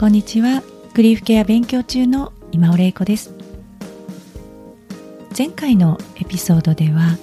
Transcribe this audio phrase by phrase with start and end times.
[0.00, 0.62] こんにちは。
[0.94, 3.34] グリーフケア勉強中の今尾玲子です。
[5.36, 7.18] 前回のエピソードでは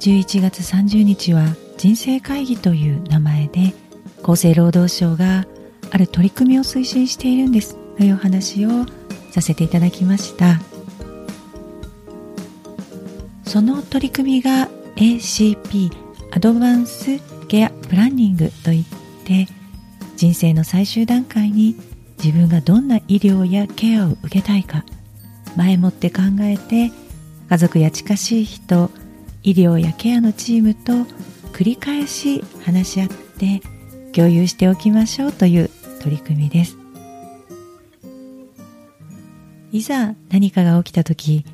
[0.00, 3.72] 11月30日は人生会議という名前で
[4.22, 5.46] 厚生労働省が
[5.90, 8.84] ある取り組みを推進しているんですというお話を
[9.30, 10.60] させていただきました。
[13.46, 15.90] その取り組みが ACP
[16.32, 17.18] アドバンス
[17.48, 18.84] ケアプランニングといっ
[19.24, 19.48] て
[20.18, 21.76] 人生の最終段階に
[22.22, 24.84] 自分がどんな医療やケアを受けたいか
[25.56, 26.92] 前もって考えて
[27.48, 28.90] 家族や近しい人
[29.42, 30.92] 医療やケアのチームと
[31.52, 33.60] 繰り返し話し合って
[34.12, 35.70] 共有しておきましょうという
[36.02, 36.76] 取り組みです。
[39.72, 41.44] いざ何かが起きた時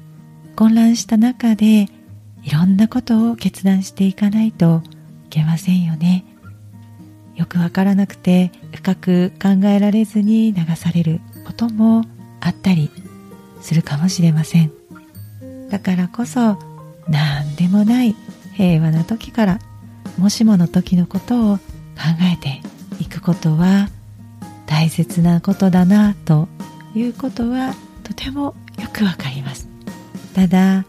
[0.56, 1.88] 混乱した中で
[2.42, 4.82] いろんなことを決断していかないと
[5.26, 6.24] いけませんよね。
[7.36, 12.02] よくわからなくて深く考えられずに流されることも
[12.40, 12.90] あったり
[13.60, 14.72] するかもしれません。
[15.70, 16.58] だからこそ
[17.08, 18.14] 何でもない
[18.54, 19.58] 平和な時から
[20.18, 21.62] もしもの時のことを考
[22.32, 22.62] えて
[23.00, 23.88] いくことは
[24.66, 26.48] 大切なことだなと
[26.94, 29.68] いうことはとてもよくわかります。
[30.34, 30.84] ただ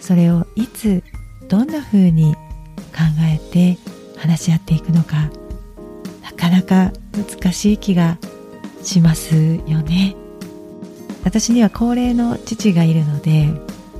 [0.00, 1.02] それをいつ
[1.48, 2.38] どんな風に考
[3.20, 3.78] えて
[4.16, 5.30] 話し合っていくのか
[6.40, 8.18] かなか難しい気が
[8.82, 9.34] します
[9.66, 10.16] よね
[11.22, 13.48] 私には高齢の父がいるので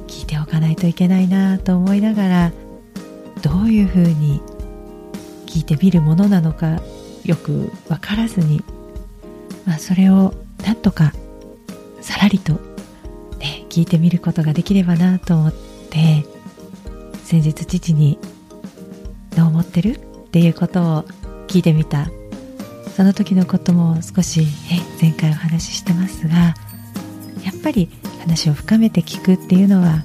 [0.07, 2.53] 聞いておかないといけないなと思いながら
[3.43, 4.41] どういうふうに
[5.45, 6.81] 聞いてみるものなのか
[7.25, 8.65] よく分からずに、
[9.67, 10.33] まあ、それを
[10.65, 11.13] なんとか
[12.01, 12.55] さらりと、
[13.39, 15.53] ね、聞いてみることができればなと思っ
[15.91, 16.25] て
[17.23, 18.19] 先日父に
[19.37, 21.05] 「どう思ってる?」っていうことを
[21.47, 22.11] 聞いてみた
[22.97, 24.47] その時のことも少し、ね、
[25.01, 26.55] 前回お話ししてますがや
[27.57, 27.89] っぱり
[28.21, 30.05] 話を深めて聞くっていうのは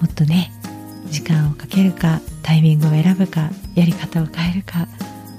[0.00, 0.50] もっとね
[1.10, 4.88] 時間をかけるかタイミングを選ぶかやり方を変えるか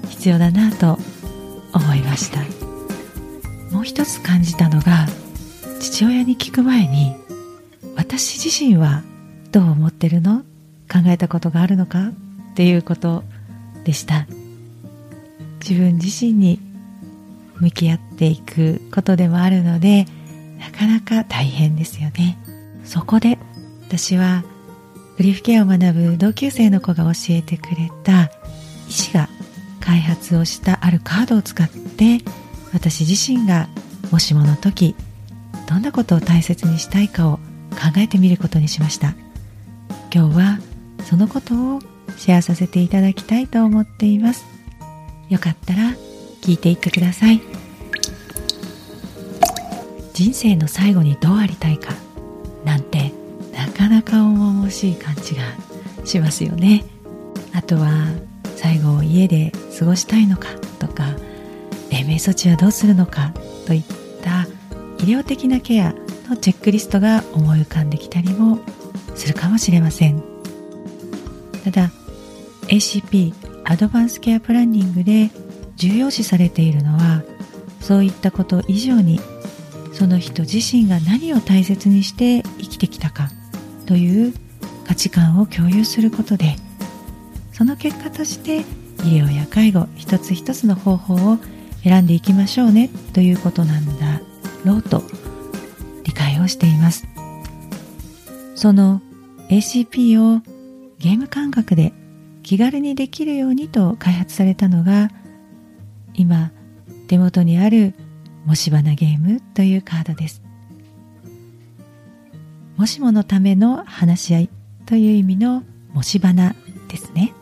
[0.08, 0.98] 必要だなと
[1.72, 2.40] 思いました。
[3.74, 5.06] もう一つ感じたのが
[5.80, 7.16] 父親に聞く前に
[7.96, 9.02] 私自身は
[9.50, 10.42] どう思ってるの？
[10.90, 12.08] 考えたことがあるのか？
[12.08, 12.12] っ
[12.54, 13.24] ていうこと
[13.82, 14.28] でした。
[15.60, 16.60] 自分自身に
[17.60, 20.06] 向き合っていくことでもあるので
[20.58, 22.38] なかなか大変ですよね。
[22.84, 23.38] そこで
[23.86, 24.44] 私は
[25.16, 28.30] グリフケアを学ぶ同級生の子が教えてくれた
[28.88, 29.28] 医師が
[29.80, 32.20] 開発をしたあるカードを使って
[32.72, 33.68] 私自身が
[34.10, 34.96] もしもの時
[35.68, 37.36] どんなことを大切にしたいかを
[37.70, 39.14] 考えてみることにしました。
[40.12, 40.58] 今日は
[41.04, 41.80] そのことを
[42.16, 44.44] シェアさせていただきたいと思っています。
[45.28, 45.94] よかったら
[46.44, 47.40] 聞いていってください。
[50.12, 51.92] 人生の最後にどうありたいか
[52.64, 53.12] なんて
[53.52, 55.42] なかなか重々しい感じが
[56.04, 56.84] しますよね。
[57.52, 57.90] あとは
[58.56, 61.16] 最後を家で過ごしたいのかとか
[61.90, 63.32] 延命措置はどうするのか
[63.66, 63.82] といっ
[64.22, 64.42] た
[65.02, 65.94] 医療的なケア
[66.28, 68.58] のチェックリストが思い浮かんできたりも
[69.14, 70.22] するかもしれません。
[71.64, 71.90] ただ
[72.68, 73.32] ACP
[73.64, 75.30] アドバンスケアプランニングで
[75.76, 77.22] 重要視されているのは
[77.80, 79.20] そういったこと以上に
[79.92, 83.30] その人自身が何を大切にして生きてきたか
[83.86, 84.34] という
[84.86, 86.56] 価値観を共有することで
[87.52, 88.60] その結果として
[89.04, 91.38] 医療や介護一つ一つの方法を
[91.82, 94.20] 選んでいきましょうねということなんだ
[94.64, 95.02] ろうと
[96.04, 97.06] 理解をしています。
[98.54, 99.02] その
[99.50, 100.40] ACP を
[100.98, 101.92] ゲーム感覚で
[102.42, 105.10] 気軽にできるようにと開発されたのが
[106.14, 106.52] 今
[107.08, 107.94] 手元にある
[108.46, 110.42] もし花ゲームというカードです。
[112.76, 114.50] もしものための話し合い
[114.86, 115.62] という意味の
[115.92, 116.54] もし花
[116.88, 117.32] ですね。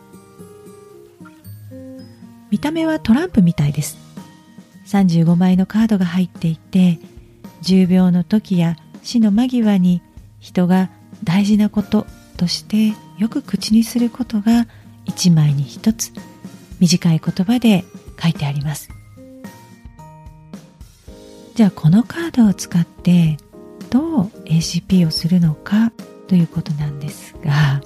[2.51, 3.97] 見た目はトランプみたいです。
[4.85, 6.99] 35枚のカードが入っていて
[7.61, 10.01] 重病の時や死の間際に
[10.39, 10.89] 人が
[11.23, 12.05] 大事なこと
[12.37, 14.67] としてよく口にすることが
[15.05, 16.11] 1枚に1つ。
[16.79, 17.85] 短い言葉で
[18.21, 18.89] 書いてあります
[21.55, 23.37] じゃあこのカードを使って
[23.89, 25.91] どう ACP をするのか
[26.27, 27.81] ということなんですが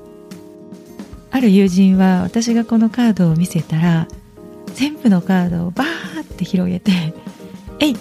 [1.32, 4.08] ある友人は私がこのカードを見せたら
[4.74, 6.92] 全部のカードをバーって広げて
[7.80, 7.96] 「えい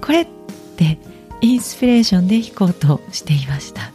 [0.00, 0.26] これ!」っ
[0.76, 0.98] て
[1.42, 3.90] インスピレーションで弾こうとしていました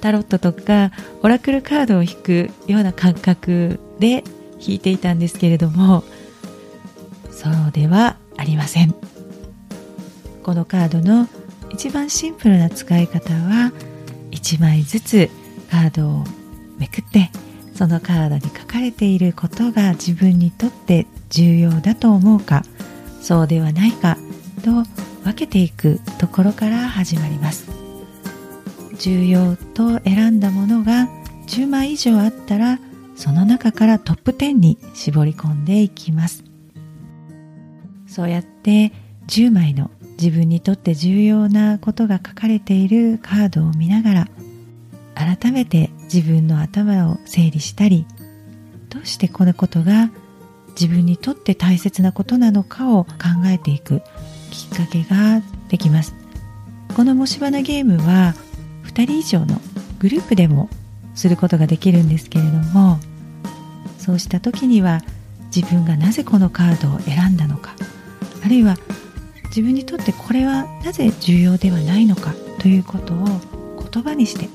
[0.00, 0.92] タロットとか
[1.22, 4.22] オラクルカードを引くような感覚で
[4.58, 6.04] 弾いていたんですけれども
[7.36, 8.94] そうではありません。
[10.42, 11.28] このカードの
[11.70, 13.72] 一番シンプルな使い方は
[14.30, 15.28] 1枚ずつ
[15.70, 16.24] カードを
[16.78, 17.30] めくって
[17.74, 22.62] そのカードに書かれていることが自分にとって重要だと思うか
[23.20, 24.16] そうではないか
[24.64, 24.84] と
[25.24, 27.68] 分けていくところから始まります。
[28.98, 31.08] 重要と選んだものが
[31.48, 32.78] 10枚以上あったら
[33.14, 36.44] その中からトップ10に絞り込んでいきます。
[38.16, 38.92] そうやって
[39.26, 44.28] 10枚の自分にとって重要なことが書かれているカードを見ながら
[45.14, 48.06] 改めて自分の頭を整理したり
[48.88, 50.08] どうしてこのことが
[50.68, 53.10] 自分にとって大切なことなのかを考
[53.44, 54.00] えていく
[54.50, 56.14] きっかけができます。
[56.96, 58.34] この模試花ゲームは
[58.84, 59.60] 2人以上の
[59.98, 60.70] グループでも
[61.14, 62.98] することができるんですけれども
[63.98, 65.02] そうした時には
[65.54, 67.74] 自分がなぜこのカードを選んだのか
[68.46, 68.76] あるいは
[69.48, 73.26] 自分にとってこれはなぜ重要ではないのかということを
[73.90, 74.48] 言葉にして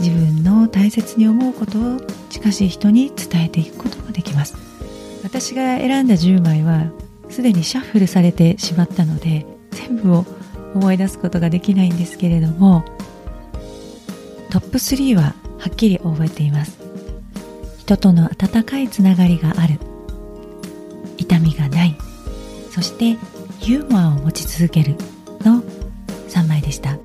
[0.00, 4.56] 自分の大切に思うことを近しい人に伝えていくことができます。
[5.22, 6.92] 私が選んだ10枚は
[7.30, 10.26] すでにシャッフルされてしまったので全部を
[10.74, 12.84] 思い出すことができないんですけれども
[14.50, 16.78] トップ3ははっきり覚えています。
[17.78, 19.78] 人との温かいつながりがある。
[21.16, 22.01] 痛みがない。
[22.72, 23.18] そして
[23.60, 24.96] ユーモアを持ち続ける
[25.42, 25.62] の
[26.30, 26.96] 3枚でした。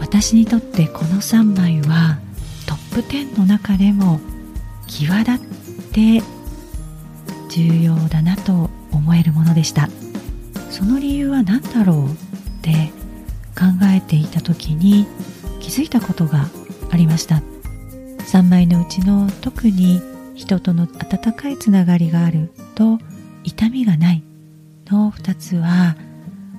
[0.00, 2.18] 私にとってこの3枚は
[2.66, 4.18] トップ10の中でも
[4.88, 5.38] 際立っ
[5.92, 6.22] て
[7.50, 9.88] 重要だなと思えるものでした。
[10.70, 12.10] その理由は何だろうっ
[12.62, 12.90] て
[13.54, 15.06] 考えていた時に
[15.60, 16.46] 気づいたことが
[16.90, 17.42] ありました。
[18.18, 20.02] 3枚のうちの特に
[20.34, 22.98] 人との温かいつながりがあると
[23.44, 24.22] 痛みがない
[24.86, 25.96] の2つは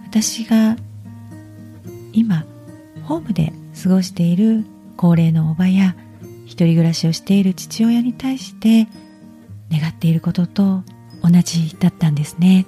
[0.05, 0.75] 私が
[2.13, 2.45] 今
[3.03, 4.65] ホームで過ごしている
[4.97, 5.95] 高齢のおばや
[6.45, 8.87] 一人暮らしをしている父親に対して
[9.71, 10.83] 願っていることと
[11.23, 12.65] 同じだったんですね。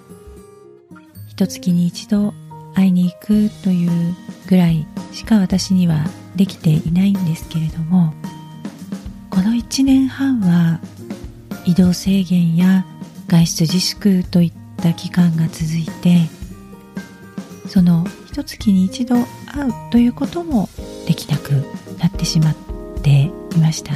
[1.28, 2.34] 一月に一度
[2.76, 4.16] 会いに行くという
[4.48, 6.06] ぐらいしか私には
[6.36, 8.14] できていないんですけれども
[9.30, 10.80] この1年半は
[11.66, 12.86] 移動制限や
[13.34, 16.30] 外出自粛といった期間が続いて
[17.68, 19.16] その一月に一度
[19.48, 20.70] 会うということも
[21.08, 21.54] できなく
[21.98, 22.56] なってしまっ
[23.02, 23.94] ていました。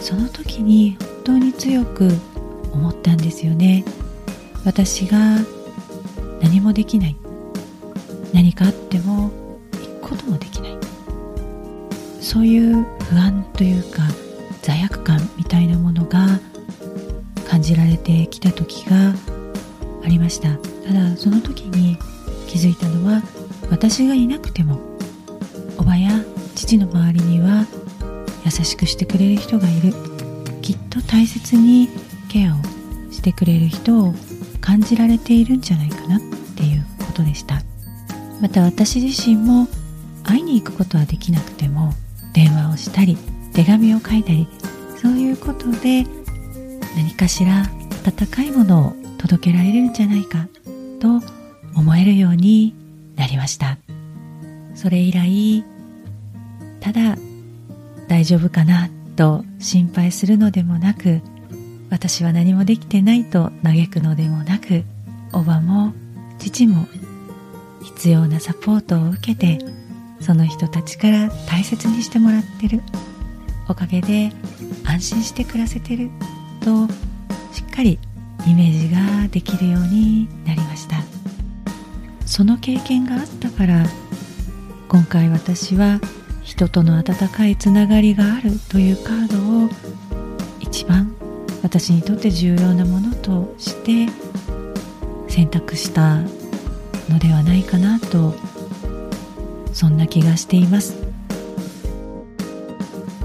[0.00, 2.08] その時に本当に強く
[2.72, 3.84] 思ったんですよね。
[4.64, 5.18] 私が
[6.40, 7.16] 何もできない。
[8.32, 9.30] 何かあっても
[9.72, 10.78] 行くこともできない。
[12.20, 14.02] そういう不安というか
[14.62, 16.40] 罪悪感みたいなものが
[17.64, 19.14] じられてきた時が
[20.04, 20.56] ありました。
[20.86, 21.96] ただその時に
[22.46, 23.22] 気づいたのは
[23.70, 24.78] 私がいなくても
[25.78, 26.10] おばや
[26.54, 27.66] 父の周りには
[28.44, 29.92] 優しくしてくれる人がいる。
[30.60, 31.88] きっと大切に
[32.28, 32.58] ケアを
[33.12, 34.14] してくれる人を
[34.60, 36.20] 感じられているんじゃないかなっ
[36.56, 37.62] ていうことでした。
[38.40, 39.68] また私自身も
[40.22, 41.92] 会いに行くことはできなくても
[42.32, 43.16] 電話をしたり
[43.52, 44.48] 手紙を書いたり
[45.00, 46.06] そういうことで
[46.96, 47.64] 何かしら
[48.06, 50.46] 温かいものを届けられるんじゃないか
[51.00, 51.22] と
[51.74, 52.74] 思えるように
[53.16, 53.78] なりました。
[54.74, 55.64] それ以来
[56.80, 57.16] ただ
[58.08, 61.20] 大丈夫かなと心配するのでもなく
[61.90, 64.84] 私は何もできてないと嘆くのでもなく
[65.32, 65.94] おばも
[66.38, 66.86] 父も
[67.82, 69.58] 必要なサポートを受けて
[70.20, 72.82] その人たちから大切にしてもらってる。
[73.68, 74.30] おかげで
[74.84, 76.10] 安心して暮らせてる。
[76.64, 76.88] と
[77.52, 77.98] しっかり
[78.46, 78.88] イメージ
[79.22, 80.96] ができるようになりました。
[82.24, 83.84] その経験があったから
[84.88, 86.00] 今回私は
[86.42, 89.68] 人との温かいつながりがあるというカードを
[90.60, 91.14] 一番
[91.62, 94.10] 私にとって重要なものとして
[95.28, 96.20] 選択した
[97.08, 98.34] のではないかなと
[99.72, 100.96] そんな気がしています。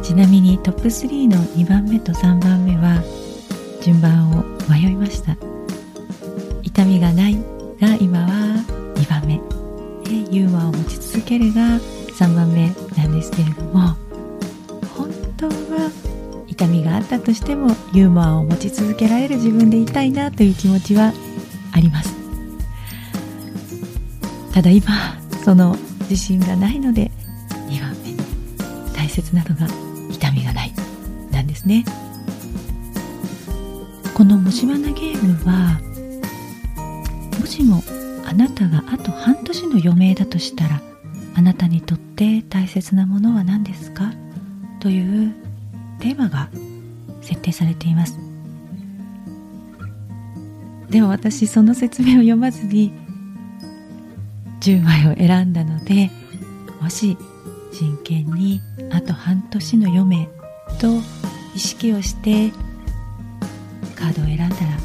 [0.01, 3.03] ちなみにトップ3の2番目と3番目は
[3.81, 5.35] 順番を迷いました。
[6.63, 7.35] 痛みがない
[7.79, 8.63] が今は
[8.95, 9.39] 2番目。
[10.03, 11.79] でユーモアを持ち続けるが
[12.17, 13.95] 3番目なんですけれども
[14.95, 15.91] 本当は
[16.47, 21.13] 痛みがあったとしてもユーモアを持ち続けられる自分でいたいなという気持ちは
[21.71, 22.13] あります。
[24.53, 24.87] ただ今
[25.45, 27.11] その自信がないので
[27.69, 28.17] 2番目に
[28.93, 29.67] 大切なのが
[30.11, 30.73] 痛みがない
[31.31, 31.85] なんですね。
[34.19, 35.79] このもし花ゲームは
[37.39, 37.81] もしも
[38.25, 40.81] あなたがあと半年の余命だとしたら
[41.35, 44.11] あなたにとって大切なものは何ですか？
[44.81, 45.33] という
[45.99, 46.49] テーマが
[47.21, 48.19] 設定されています。
[50.89, 52.91] でも私その説明を読まずに
[54.59, 56.11] 10枚を選んだので
[56.81, 57.17] もし
[57.71, 58.59] 真剣に
[58.91, 60.27] あと半年の余命
[60.77, 60.89] と
[61.55, 62.51] 意識をして
[63.99, 64.77] カードを選んだら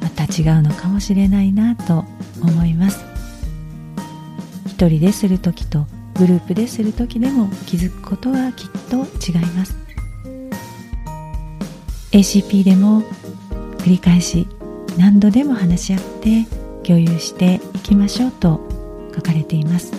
[0.00, 2.04] また違うのかもしれないなと
[2.42, 3.04] 思います。
[4.66, 9.76] 一人でする時とグループでする時でも気づくことはきっと違います。
[12.12, 13.02] ACP でも
[13.78, 14.48] 繰り返し
[14.98, 16.46] 何度でも話し合って
[16.82, 18.60] 共有していきましょうと
[19.14, 19.92] 書かれています。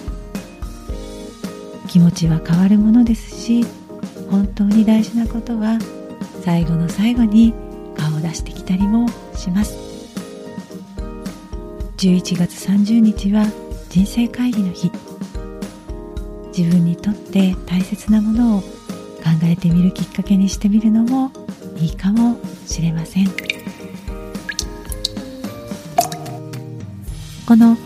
[1.88, 3.66] 気持ちは変わるものですし
[4.30, 5.78] 本当に大事なことは
[6.44, 7.54] 最後の最後に
[8.02, 9.78] 顔を出してきたりもします。
[11.98, 13.46] 11月30日は
[13.90, 14.92] 人生会議の日。
[16.58, 18.68] 自分にとって大切なものを考
[19.44, 21.32] えてみるきっかけにしてみるのも
[21.78, 23.28] いいかもしれません。
[27.48, 27.78] この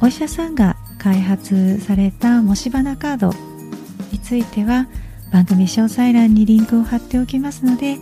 [0.00, 3.32] お医者さんが開発されたもし花カード
[4.12, 4.86] については
[5.32, 7.98] 番組詳細欄にリンクを貼っておきますので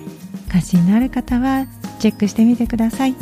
[0.53, 1.67] 関心のある方は
[1.99, 3.15] チェックしてみてください。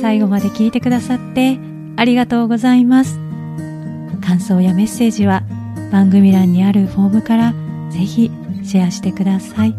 [0.00, 1.58] 最後まで聞いてくださって
[1.96, 3.20] ありがとうございます。
[4.24, 5.42] 感想やメッセージは
[5.92, 7.54] 番組欄にあるフォームから
[7.90, 8.30] ぜひ
[8.64, 9.74] シェアしてください。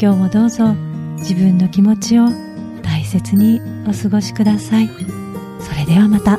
[0.00, 0.74] 今日もどうぞ
[1.18, 2.26] 自分の気持ちを
[2.82, 4.88] 大切にお過ごしください。
[5.60, 6.38] それではまた。